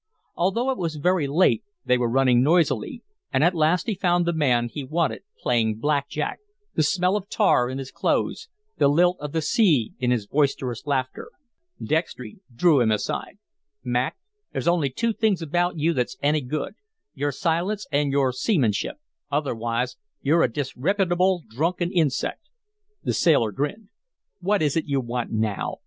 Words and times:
Although 0.35 0.71
it 0.71 0.79
was 0.79 0.95
very 0.95 1.27
late 1.27 1.63
they 1.85 1.95
were 1.95 2.09
running 2.09 2.41
noisily, 2.41 3.03
and 3.31 3.43
at 3.43 3.53
last 3.53 3.85
he 3.85 3.93
found 3.93 4.25
the 4.25 4.33
man 4.33 4.67
he 4.67 4.83
wanted 4.83 5.21
playing 5.39 5.77
"Black 5.77 6.09
Jack," 6.09 6.39
the 6.73 6.81
smell 6.81 7.15
of 7.15 7.29
tar 7.29 7.69
in 7.69 7.77
his 7.77 7.91
clothes, 7.91 8.49
the 8.79 8.87
lilt 8.87 9.17
of 9.19 9.31
the 9.31 9.43
sea 9.43 9.93
in 9.99 10.09
his 10.09 10.25
boisterous 10.25 10.87
laughter. 10.87 11.29
Dextry 11.79 12.39
drew 12.51 12.79
him 12.81 12.89
aside. 12.89 13.37
"Mac, 13.83 14.17
there's 14.51 14.67
only 14.67 14.89
two 14.89 15.13
things 15.13 15.39
about 15.43 15.77
you 15.77 15.93
that's 15.93 16.17
any 16.23 16.41
good 16.41 16.73
your 17.13 17.31
silence 17.31 17.85
and 17.91 18.11
your 18.11 18.33
seamanship. 18.33 18.95
Otherwise, 19.31 19.97
you're 20.23 20.41
a 20.41 20.51
disreppitable, 20.51 21.43
drunken 21.47 21.91
insect." 21.91 22.49
The 23.03 23.13
sailor 23.13 23.51
grinned. 23.51 23.89
"What 24.39 24.63
is 24.63 24.75
it 24.75 24.85
you 24.87 24.99
want 24.99 25.31
now? 25.31 25.75